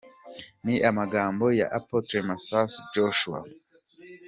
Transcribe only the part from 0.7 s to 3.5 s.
amagambo ya Apotre Masasu Joshua.